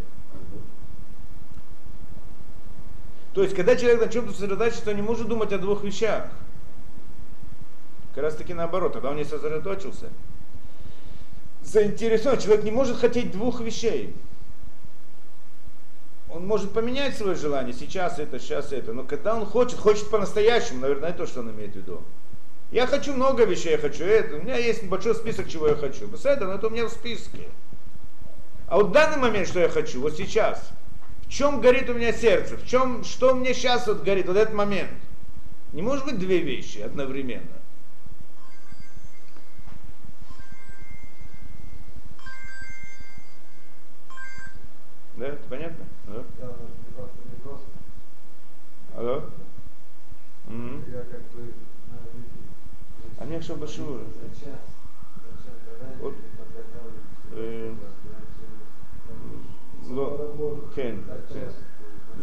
[3.34, 6.30] То есть, когда человек на чем-то сосредоточится, он не может думать о двух вещах.
[8.20, 10.10] Как раз таки наоборот, тогда он не сосредоточился.
[11.64, 12.38] Заинтересован.
[12.38, 14.14] Человек не может хотеть двух вещей.
[16.30, 20.82] Он может поменять свое желание, сейчас это, сейчас это, но когда он хочет, хочет по-настоящему,
[20.82, 22.02] наверное, это то, что он имеет в виду.
[22.72, 26.06] Я хочу много вещей, я хочу это, у меня есть большой список, чего я хочу.
[26.10, 27.48] Представляете, но это у меня в списке.
[28.68, 30.62] А вот в данный момент, что я хочу, вот сейчас,
[31.26, 34.54] в чем горит у меня сердце, в чем, что мне сейчас вот горит, вот этот
[34.54, 34.92] момент.
[35.72, 37.59] Не может быть две вещи одновременно.
[45.20, 45.86] Да, это понятно?
[46.08, 46.24] Алло?
[48.96, 49.24] Алло?
[50.48, 50.84] Мгм.
[50.94, 51.54] Я как бы.
[53.20, 53.56] А мне что
[55.68, 56.16] заранее Вот.
[57.34, 57.76] Э.
[59.90, 61.04] Ло, Кен.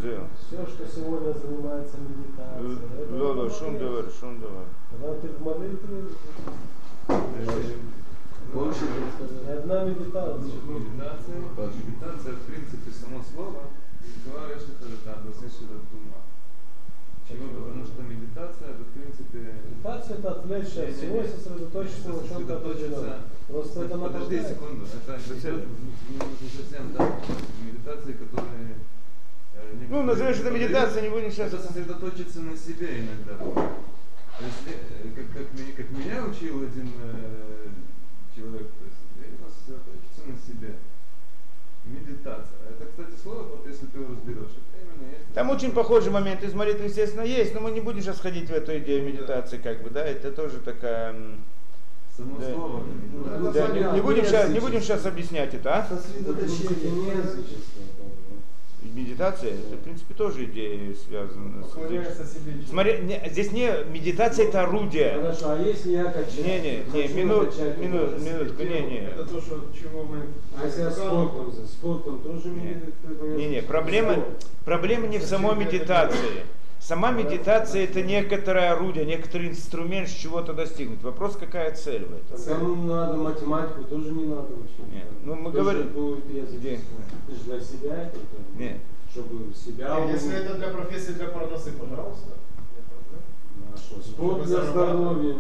[0.00, 3.18] Все, что сегодня занимается медитацией.
[3.18, 3.58] Лоло, молитва.
[3.58, 4.64] шум давай, шум давай.
[4.90, 6.04] Когда ты в молитве,
[8.56, 10.56] Больше это одна медитация.
[10.64, 11.36] Медитация,
[11.76, 13.68] медитация, в принципе, само слово,
[14.24, 16.24] Тора решит это относительно дума.
[17.20, 17.48] Почему?
[17.52, 22.56] Потому что медитация, это, в принципе, Медитация это отвлечься от всего и сосредоточиться на чем-то
[22.56, 23.20] определенном.
[23.46, 24.48] Просто это Подожди направляет.
[24.48, 25.52] секунду, это
[26.40, 27.12] не совсем так.
[27.62, 28.76] Медитации, которые...
[29.90, 31.52] Ну, назовешь это подают, медитацией, не будем сейчас...
[31.52, 33.36] Это сосредоточиться на себе иногда.
[34.40, 37.65] Если, э, как, как, меня, как меня учил один э,
[38.36, 40.74] человек, то есть именно сосредоточиться на себе.
[41.86, 42.58] Медитация.
[42.68, 45.32] Это, кстати, слово, вот если ты его разберешь, это именно есть.
[45.34, 48.52] Там очень похожий момент из молитвы, естественно, есть, но мы не будем сейчас ходить в
[48.52, 51.14] эту идею медитации, как бы, да, это тоже такая...
[52.16, 52.52] Само Да.
[52.52, 52.82] слово.
[53.38, 55.86] Ну, да, не, не будем сейчас, не будем сейчас объяснять это, а?
[55.86, 57.82] сосредоточение не язычество
[58.96, 61.74] Медитация, это, в принципе, тоже идея связана с...
[61.74, 62.02] Себе.
[62.66, 65.18] Смотри, не- здесь не медитация это орудие.
[65.20, 66.46] Хорошо, а если я качаю?
[66.46, 68.98] Не, не, не, минут, минут, минутку, не, не.
[69.00, 70.22] Это то, что, чего мы...
[70.58, 73.36] А если я спортом, спортом тоже Не.
[73.36, 74.16] Не, не, проблема,
[74.64, 76.44] проблема не в самой медитации.
[76.86, 81.02] Сама медитация это некоторое орудие, некоторый инструмент с чего-то достигнуть.
[81.02, 82.44] Вопрос, какая цель в этом.
[82.46, 84.92] Кому надо математику, тоже не надо учить.
[84.92, 86.20] Нет, ну, мы Тоже говорим-.
[86.52, 86.78] Где?
[87.26, 88.76] Ты же для себя это, это, Нет.
[89.10, 89.98] чтобы себя...
[89.98, 92.34] Не, Если это для профессии, для парносы, пожалуйста.
[92.76, 93.80] Нет.
[93.90, 95.36] Ну, Спорт для здоровья.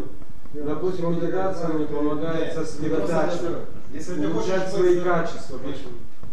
[0.52, 5.60] Допустим, медитация мне помогает Нет, сосредотачиваться, Если ты хочешь улучшать свои качества.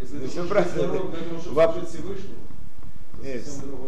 [0.02, 0.71] Если ты хочешь быть правильно.
[0.73, 3.12] здоров для того, чтобы Воп- служить Всевышнему, то Нет, совсем другое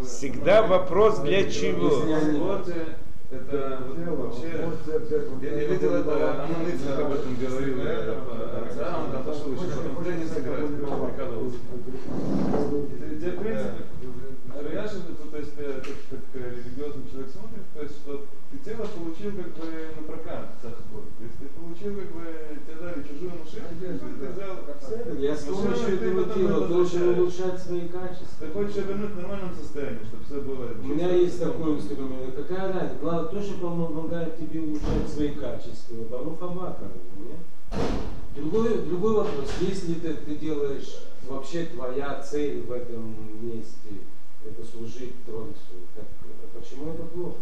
[0.06, 2.06] Всегда вопрос для чего.
[2.06, 2.86] Не- Спорте
[3.32, 4.52] это вообще...
[5.42, 8.16] Я, видел это, Аманыцин об этом говорил, э,
[8.66, 11.58] отца, он там пошел еще в теннис играть, прикалывался.
[14.66, 18.26] В принципе, реально, то есть, э, как, как э, религиозный человек смотрит, то есть что
[18.50, 21.06] ты тело получил как бы на прокат Сахабой.
[21.18, 22.26] То есть ты получил как бы,
[22.66, 27.88] тебе дали чужую машину, бы, ты взял Я с помощью этого тела должен улучшать свои
[27.88, 28.42] качества.
[28.42, 32.36] Ты хочешь вернуть в нормальном состоянии, чтобы все было У меня есть такой инструмент.
[32.36, 32.96] Какая разница?
[33.02, 35.96] Главное, то, что помогает тебе улучшать свои качества.
[36.10, 37.40] Барух Аба, как бы, нет?
[38.36, 39.50] Другой, другой вопрос.
[39.62, 40.96] Если ты, ты делаешь,
[41.28, 44.02] вообще твоя цель в этом месте,
[44.48, 46.06] это служить Творцу, так,
[46.54, 47.38] почему это плохо?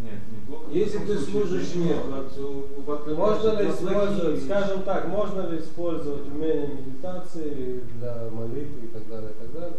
[0.00, 0.64] Нет, неплохо.
[0.64, 1.68] В Если ты служишь.
[1.68, 8.86] Творцу, вот это Можно ли использовать, скажем так, можно ли использовать умение медитации для молитвы
[8.86, 9.76] и так далее, и так далее?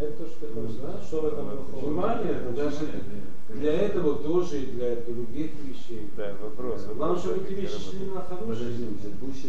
[0.00, 0.88] Это то, что ты Ну хочешь да.
[0.90, 1.06] сказать.
[1.06, 1.86] Что в этом плохого?
[1.86, 2.86] Внимание, это даже
[3.48, 6.08] для этого тоже и для других вещей.
[6.16, 6.84] Да, вопрос.
[6.94, 8.70] Главное, чтобы эти вещи шли на хорошие.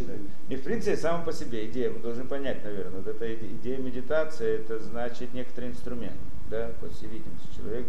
[0.08, 0.14] Да.
[0.50, 3.78] И в принципе, сам по себе идея, мы должны понять, наверное, вот эта иде- идея
[3.78, 6.16] медитации, это значит некоторый инструмент,
[6.50, 7.86] да, по всей видимости, человек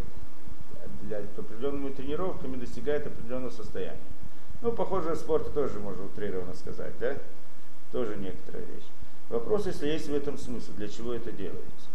[1.02, 3.96] для определенными тренировками достигает определенного состояния.
[4.62, 7.16] Ну, похоже, спорт тоже можно утрированно сказать, да,
[7.92, 8.84] тоже некоторая вещь.
[9.30, 11.89] Вопрос, если есть в этом смысл, для чего это делается.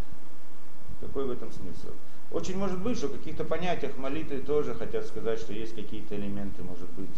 [1.01, 1.93] Какой в этом смысл?
[2.31, 6.63] Очень может быть, что в каких-то понятиях молитвы тоже хотят сказать, что есть какие-то элементы,
[6.63, 7.10] может быть,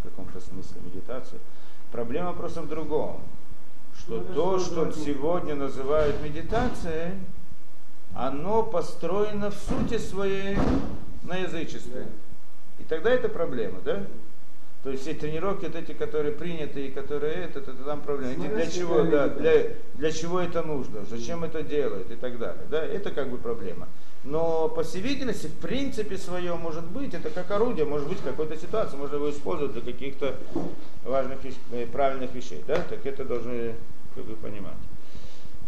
[0.00, 1.38] в каком-то смысле медитации.
[1.90, 3.22] Проблема просто в другом,
[3.98, 7.18] что Ну, то, что сегодня называют медитацией,
[8.14, 10.56] оно построено в сути своей
[11.22, 12.06] на язычестве.
[12.78, 14.04] И тогда это проблема, да?
[14.82, 18.34] То есть все тренировки, вот эти, которые приняты и которые это, это, там проблема.
[18.34, 19.52] Смотря Для чего, да, для,
[19.94, 22.64] для чего это нужно, зачем это делает и так далее.
[22.68, 22.84] Да?
[22.84, 23.86] Это как бы проблема.
[24.24, 28.24] Но по всей видимости, в принципе своем может быть, это как орудие, может быть в
[28.24, 30.36] какой-то ситуации, можно его использовать для каких-то
[31.04, 32.62] важных, вещ- э, правильных вещей.
[32.66, 32.76] Да?
[32.88, 33.74] Так это должны
[34.16, 34.74] как бы понимать.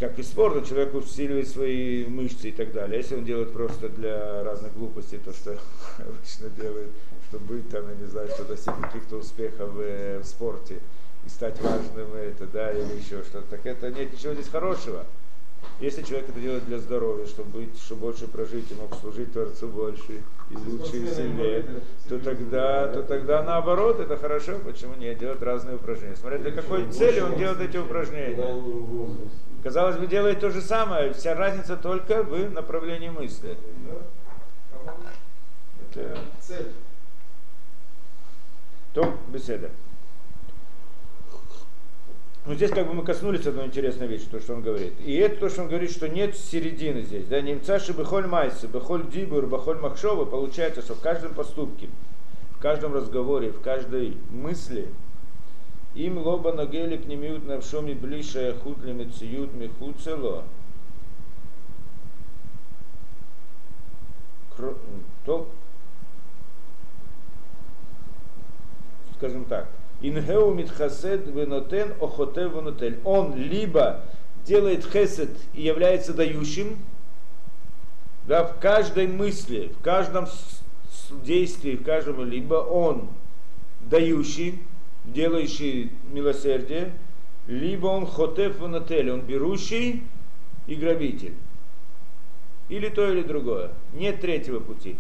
[0.01, 2.99] Как и спорт, человек усиливает свои мышцы и так далее.
[2.99, 5.53] Если он делает просто для разных глупостей, то, что
[5.99, 6.91] обычно делает,
[7.35, 10.79] чтобы быть там, я не знаю, что достичь каких-то успехов э, в спорте
[11.27, 15.05] и стать важным, это, да, или еще что-то, так это нет ничего здесь хорошего.
[15.81, 19.67] Если человек это делает для здоровья, чтобы быть, чтобы больше прожить и мог служить Творцу
[19.69, 21.65] больше и лучше и сильнее,
[22.09, 24.59] то тогда, то тогда наоборот, это хорошо.
[24.65, 25.19] Почему нет?
[25.19, 26.17] Делать разные упражнения.
[26.17, 28.37] Смотря для какой цели он делает эти упражнения.
[29.63, 33.57] Казалось бы, делает то же самое, вся разница только в направлении мысли.
[35.91, 36.73] Это цель.
[38.95, 39.71] То беседа.
[42.47, 44.93] Ну, здесь как бы мы коснулись одной интересной вещи, то, что он говорит.
[45.01, 47.27] И это то, что он говорит, что нет середины здесь.
[47.27, 47.41] Да?
[47.41, 50.27] Немца бехоль майсы, бехоль дибур, бехоль махшова.
[50.27, 51.89] Получается, что в каждом поступке,
[52.57, 54.89] в каждом разговоре, в каждой мысли
[55.95, 60.45] им лоба нагели пнемиют навшоми блише худ лимециют михуд цело.
[64.57, 64.77] Кро-
[65.25, 65.49] То,
[69.17, 69.69] скажем так,
[70.01, 73.01] Ингеу митхасед венотен охоте венотель.
[73.05, 74.03] Он либо
[74.45, 76.79] делает хесед и является дающим,
[78.27, 80.27] да, в каждой мысли, в каждом
[81.23, 83.09] действии, в каждом, либо он
[83.83, 84.63] дающий,
[85.05, 86.93] делающий милосердие,
[87.47, 90.03] либо он хотев венотель, он берущий
[90.67, 91.35] и грабитель.
[92.71, 93.73] Или то, или другое.
[93.93, 94.97] Нет третьего пути.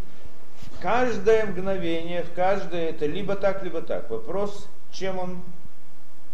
[0.84, 4.10] Каждое мгновение, в каждое это либо так, либо так.
[4.10, 5.42] Вопрос, чем он,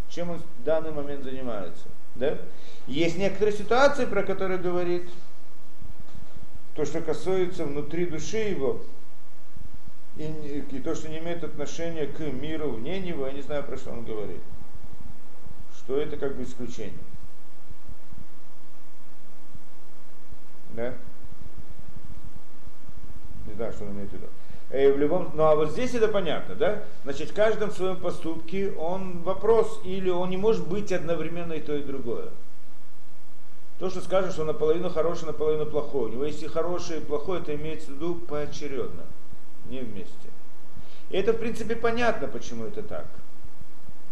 [0.09, 1.85] чем он в данный момент занимается.
[2.17, 2.37] Да?
[2.89, 5.09] Есть некоторые ситуации, про которые говорит,
[6.75, 8.83] то, что касается внутри души его,
[10.17, 13.77] и, и то, что не имеет отношения к миру вне него, я не знаю, про
[13.77, 14.43] что он говорит.
[15.77, 16.99] Что это как бы исключение.
[20.71, 20.93] Да?
[23.71, 24.27] Знаю, что он имеет в виду.
[24.71, 26.83] Э, в любом, ну а вот здесь это понятно, да?
[27.05, 31.75] Значит, в каждом своем поступке он вопрос, или он не может быть одновременно и то,
[31.75, 32.31] и другое.
[33.79, 36.11] То, что скажешь, что наполовину хороший, наполовину плохой.
[36.11, 39.05] У него есть и хорошее, и плохое, это имеется в виду поочередно,
[39.69, 40.15] не вместе.
[41.11, 43.07] И это, в принципе, понятно, почему это так.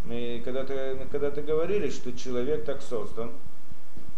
[0.04, 3.32] Мы когда-то когда говорили, что человек так создан,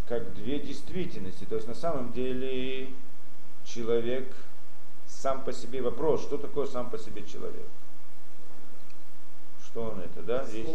[0.09, 1.45] как две действительности.
[1.45, 2.91] То есть на самом деле
[3.65, 4.33] человек
[5.11, 7.67] сам по себе вопрос, что такое сам по себе человек?
[9.67, 10.45] Что он это, да?
[10.53, 10.71] Есть,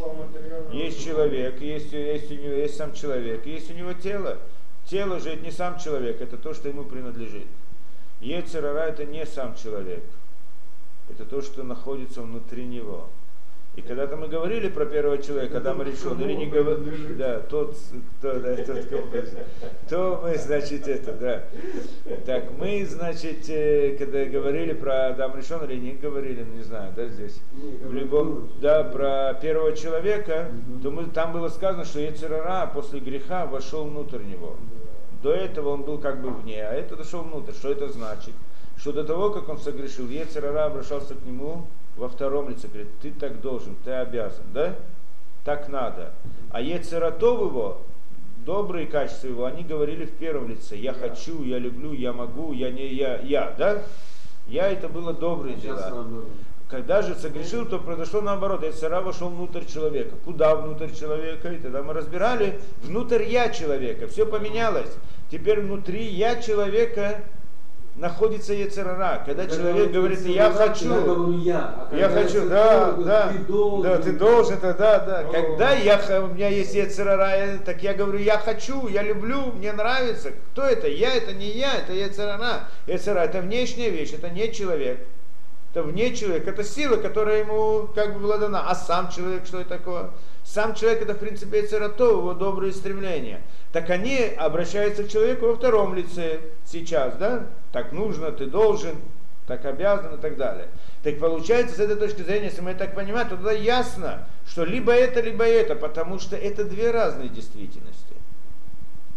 [0.72, 4.38] есть человек, есть, есть, у него, есть сам человек, есть у него тело.
[4.86, 7.48] Тело же это не сам человек, это то, что ему принадлежит.
[8.22, 10.04] Ецерара это не сам человек,
[11.10, 13.10] это то, что находится внутри него.
[13.76, 17.76] И когда-то мы говорили про первого человека, Адама решен, или не говорили, да, тот,
[18.20, 19.04] кто, да, тот, кому
[19.90, 21.44] то мы, значит, это, да.
[22.26, 27.08] Так, мы, значит, э, когда говорили про Адам решен или не говорили, не знаю, да,
[27.08, 30.52] здесь, в любом, да, про первого человека,
[30.82, 34.56] то мы, там было сказано, что Ецерара после греха вошел внутрь него.
[35.22, 37.52] До этого он был как бы вне, а это дошел внутрь.
[37.52, 38.34] Что это значит?
[38.78, 43.12] Что до того, как он согрешил, Ецерара обращался к нему во втором лице, говорит, ты
[43.12, 44.76] так должен, ты обязан, да?
[45.44, 46.12] Так надо.
[46.52, 47.82] А Ецератов его,
[48.46, 52.72] добрые качества его, они говорили в первом лице, я хочу, я люблю, я могу, я
[52.72, 53.84] не я, я, да?
[54.48, 56.08] Я это было добрые дела.
[56.70, 58.64] Когда же согрешил, то произошло наоборот.
[58.64, 60.16] Яцера вошел внутрь человека.
[60.26, 61.52] Куда внутрь человека?
[61.52, 64.08] И тогда мы разбирали внутрь я человека.
[64.08, 64.92] Все поменялось.
[65.30, 67.24] Теперь внутри я человека
[67.96, 69.24] находится Ецерара.
[69.26, 73.40] Когда человек говорит, я Когда хочу, я, а я когда хочу, да, говорю, да, ты
[73.40, 75.20] должен, да, ты должен, да, да, да.
[75.20, 75.32] О.
[75.32, 80.32] Когда я, у меня есть Ецерара, так я говорю, я хочу, я люблю, мне нравится.
[80.52, 80.88] Кто это?
[80.88, 82.68] Я, это не я, это Ецерара.
[82.88, 85.00] Ецерара, это внешняя вещь, это не человек.
[85.72, 88.64] Это вне человека, это сила, которая ему как бы была дана.
[88.66, 90.10] А сам человек, что это такое?
[90.46, 93.42] Сам человек это в принципе Ецератов, его добрые стремления.
[93.74, 97.48] Так они обращаются к человеку во втором лице сейчас, да?
[97.76, 98.96] Так нужно, ты должен,
[99.48, 100.70] так обязан и так далее.
[101.04, 104.94] Так получается, с этой точки зрения, если мы так понимаем, то тогда ясно, что либо
[104.94, 108.16] это, либо это, потому что это две разные действительности.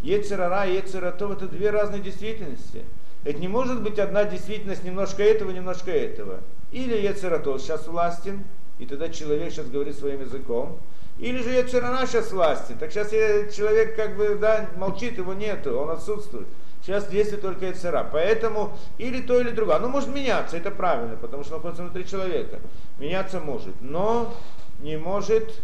[0.03, 2.85] Ецерара и Ецератов это две разные действительности.
[3.23, 6.41] Это не может быть одна действительность немножко этого, немножко этого.
[6.73, 8.43] Или Ецератов сейчас властен,
[8.81, 10.81] и тогда человек сейчас говорит своим языком.
[11.21, 12.77] Или же Ецерара сейчас властен.
[12.77, 13.11] Так сейчас
[13.55, 16.49] человек как бы да, молчит, его нету, он отсутствует.
[16.89, 18.09] Сейчас действует только Ецера.
[18.11, 19.77] Поэтому или то, или другое.
[19.77, 22.61] Оно может меняться, это правильно, потому что находится внутри человека.
[22.99, 24.35] Меняться может, но
[24.81, 25.61] не может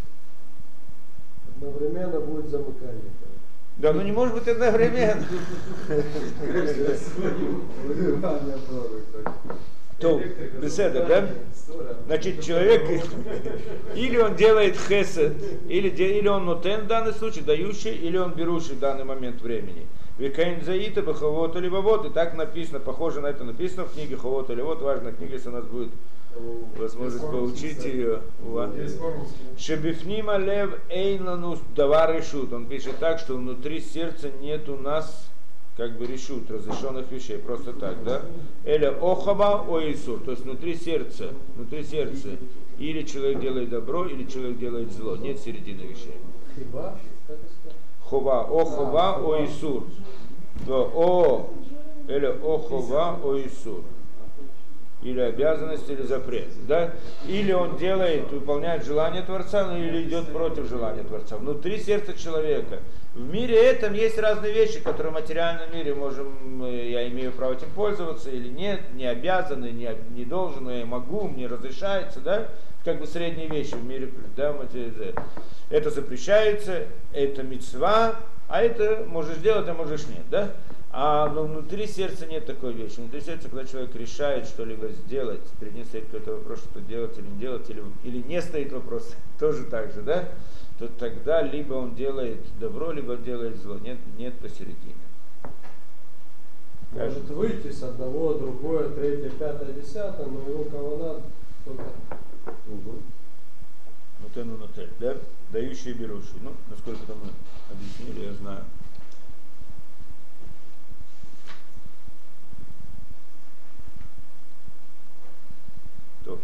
[1.57, 3.11] Одновременно будет замыкание.
[3.79, 5.25] да, ну не может быть одновременно.
[9.99, 10.21] То,
[10.61, 11.29] беседа, да?
[12.05, 12.83] Значит, человек
[13.95, 15.33] или он делает хесед,
[15.71, 19.87] или, или он нотен в данный случай, дающий, или он берущий в данный момент времени.
[20.19, 24.49] Векаин заита бахавот или вот, и так написано, похоже на это написано в книге Хавот
[24.51, 25.91] или вот, важная книга, если у нас будет
[26.77, 28.21] возможность поучить ее.
[29.59, 32.53] Шебифнима лев эйнланус давар решут.
[32.53, 35.29] Он пишет так, что внутри сердца нет у нас
[35.77, 38.23] как бы решут разрешенных вещей, просто так, да?
[38.65, 42.29] Эля охаба о Исур, то есть внутри сердца, внутри сердца.
[42.79, 45.17] Или человек делает добро, или человек делает зло.
[45.17, 46.15] Нет середины вещей.
[48.15, 49.87] Хова, о хова, о Исур.
[50.69, 51.51] О,
[52.07, 53.83] или о хова, о Исур.
[55.03, 56.47] Или обязанность, или запрет.
[56.69, 56.93] Да?
[57.27, 61.37] Или он делает, выполняет желание Творца, ну, или идет против желания Творца.
[61.39, 62.79] Внутри сердца человека.
[63.15, 67.55] В мире этом есть разные вещи, которые в материальном мире можем, э, я имею право
[67.55, 72.49] этим пользоваться или нет, не обязаны, не, не должен, я могу, мне разрешается, да?
[72.85, 75.15] Как бы средние вещи в мире, да, в матери-
[75.71, 78.17] это запрещается, это мецва,
[78.49, 80.53] а это можешь делать, а можешь нет, да?
[80.97, 83.01] А но внутри сердца нет такой вещи.
[83.01, 87.27] Внутри сердца, когда человек решает что-либо сделать, перед ним стоит какой-то вопрос, что делать или
[87.27, 90.29] не делать, или, или не стоит вопрос, тоже так же, да?
[90.79, 93.79] То тогда либо он делает добро, либо он делает зло.
[93.79, 94.95] Нет, нет посередине.
[96.93, 101.23] Может выйти с одного, другое, третье, пятое, десятое, но его кавана
[101.65, 101.83] только
[104.21, 105.17] Нотену нотель, да?
[105.55, 106.35] Дающий и берущий.
[106.43, 107.31] Ну, насколько там мы
[107.71, 108.65] объяснили, я знаю.
[116.25, 116.41] То.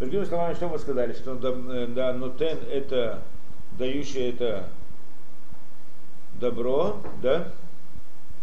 [0.00, 1.12] Другими словами, что мы сказали?
[1.12, 3.22] Что э, да, нотен это
[3.78, 4.68] дающий это
[6.40, 7.52] добро, да?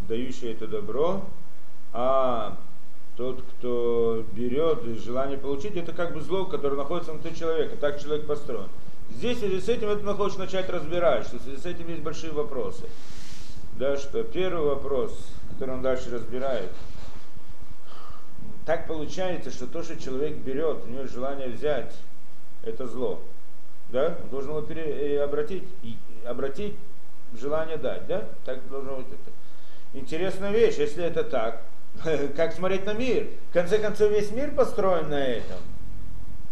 [0.08, 1.26] Дающий это добро,
[1.92, 2.58] а
[3.18, 7.76] тот, кто берет желание получить, это как бы зло, которое находится внутри человека.
[7.76, 8.70] Так человек построен.
[9.10, 12.02] Здесь в связи с этим мы хочешь начать разбирать, что в связи с этим есть
[12.02, 12.84] большие вопросы.
[13.78, 15.18] Да, что первый вопрос,
[15.52, 16.72] который он дальше разбирает,
[18.66, 21.94] так получается, что то, что человек берет, у него желание взять,
[22.64, 23.22] это зло.
[23.90, 24.18] Да?
[24.24, 25.64] Он должен его пере, э, обратить,
[26.26, 26.76] обратить
[27.40, 28.08] желание дать.
[28.08, 28.26] Да?
[28.44, 29.32] Так должно быть это.
[29.94, 31.62] Интересная вещь, если это так,
[32.36, 33.28] как смотреть на мир?
[33.50, 35.60] В конце концов, весь мир построен на этом.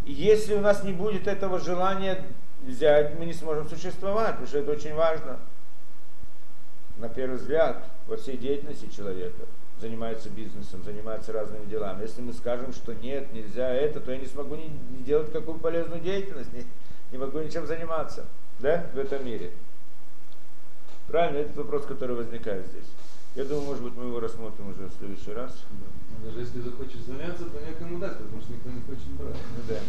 [0.06, 2.24] Если у нас не будет этого желания
[2.66, 5.40] взять, мы не сможем существовать, потому что это очень важно.
[6.98, 9.46] На первый взгляд, во всей деятельности человека
[9.80, 12.04] занимается бизнесом, занимается разными делами.
[12.04, 15.60] Если мы скажем, что нет, нельзя это, то я не смогу не, не делать какую
[15.60, 16.54] полезную деятельность.
[16.54, 16.66] Не-
[17.12, 18.26] не могу ничем заниматься,
[18.60, 19.52] да, в этом мире.
[21.08, 22.88] Правильно, это вопрос, который возникает здесь.
[23.36, 25.64] Я думаю, может быть, мы его рассмотрим уже в следующий раз.
[26.24, 29.36] Даже если захочешь заняться, то некому дать, потому что никто не хочет брать.
[29.58, 29.80] Ну да.